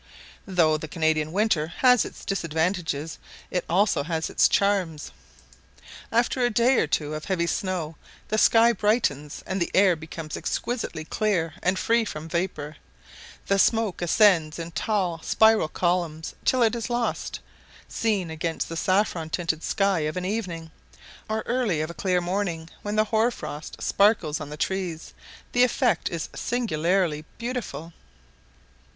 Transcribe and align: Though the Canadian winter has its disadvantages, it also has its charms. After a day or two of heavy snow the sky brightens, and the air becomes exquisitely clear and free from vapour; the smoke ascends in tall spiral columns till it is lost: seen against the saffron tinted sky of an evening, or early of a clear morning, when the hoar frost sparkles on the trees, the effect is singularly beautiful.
Though 0.47 0.77
the 0.77 0.87
Canadian 0.87 1.31
winter 1.31 1.67
has 1.67 2.05
its 2.05 2.25
disadvantages, 2.25 3.19
it 3.51 3.63
also 3.69 4.01
has 4.01 4.31
its 4.31 4.47
charms. 4.47 5.11
After 6.11 6.41
a 6.43 6.49
day 6.49 6.79
or 6.79 6.87
two 6.87 7.13
of 7.13 7.25
heavy 7.25 7.45
snow 7.45 7.97
the 8.29 8.39
sky 8.39 8.73
brightens, 8.73 9.43
and 9.45 9.61
the 9.61 9.69
air 9.75 9.95
becomes 9.95 10.35
exquisitely 10.35 11.05
clear 11.05 11.53
and 11.61 11.77
free 11.77 12.03
from 12.03 12.27
vapour; 12.27 12.77
the 13.45 13.59
smoke 13.59 14.01
ascends 14.01 14.57
in 14.57 14.71
tall 14.71 15.21
spiral 15.21 15.67
columns 15.67 16.33
till 16.45 16.63
it 16.63 16.73
is 16.73 16.89
lost: 16.89 17.39
seen 17.87 18.31
against 18.31 18.69
the 18.69 18.77
saffron 18.77 19.29
tinted 19.29 19.61
sky 19.61 19.99
of 19.99 20.17
an 20.17 20.25
evening, 20.25 20.71
or 21.29 21.43
early 21.45 21.79
of 21.79 21.91
a 21.91 21.93
clear 21.93 22.21
morning, 22.21 22.67
when 22.81 22.95
the 22.95 23.03
hoar 23.03 23.29
frost 23.29 23.79
sparkles 23.83 24.41
on 24.41 24.49
the 24.49 24.57
trees, 24.57 25.13
the 25.51 25.63
effect 25.63 26.09
is 26.09 26.27
singularly 26.33 27.23
beautiful. 27.37 27.93